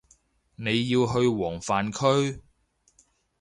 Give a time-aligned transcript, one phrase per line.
[0.55, 2.41] 你要去黃泛區